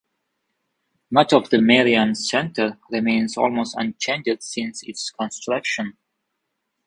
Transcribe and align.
Much 1.11 1.31
of 1.31 1.51
The 1.51 1.61
Merrion 1.61 2.15
Centre 2.15 2.79
remains 2.89 3.37
almost 3.37 3.75
unchanged 3.77 4.41
since 4.41 4.81
its 4.81 5.11
construction. 5.11 5.95